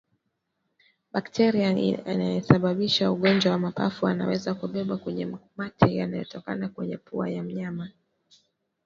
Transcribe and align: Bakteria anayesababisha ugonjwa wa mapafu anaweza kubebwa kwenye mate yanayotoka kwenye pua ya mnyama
Bakteria 1.13 1.67
anayesababisha 2.07 3.11
ugonjwa 3.11 3.51
wa 3.51 3.59
mapafu 3.59 4.07
anaweza 4.07 4.53
kubebwa 4.53 4.97
kwenye 4.97 5.37
mate 5.57 5.95
yanayotoka 5.95 6.69
kwenye 6.69 6.97
pua 6.97 7.29
ya 7.29 7.43
mnyama 7.43 7.89